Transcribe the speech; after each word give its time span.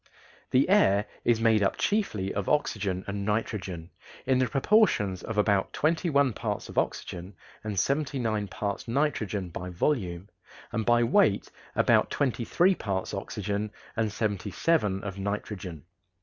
The 0.49 0.67
air 0.67 1.05
is 1.23 1.39
made 1.39 1.61
up 1.61 1.77
chiefly 1.77 2.33
of 2.33 2.49
oxygen 2.49 3.03
and 3.05 3.23
nitrogen, 3.23 3.91
in 4.25 4.39
the 4.39 4.47
proportions 4.47 5.21
of 5.21 5.37
about 5.37 5.73
twenty 5.73 6.09
one 6.09 6.33
parts 6.33 6.69
of 6.69 6.77
oxygen 6.79 7.35
and 7.63 7.77
seventy 7.77 8.17
nine 8.17 8.47
parts 8.47 8.87
nitrogen 8.87 9.49
by 9.49 9.69
volume, 9.69 10.27
and 10.71 10.87
by 10.87 11.03
weight 11.03 11.51
about 11.75 12.09
twenty 12.09 12.45
three 12.45 12.73
parts 12.73 13.13
oxygen 13.13 13.69
and 13.95 14.11
seventy 14.11 14.49
seven 14.49 15.03
of 15.03 15.19
nitrogen. 15.19 15.83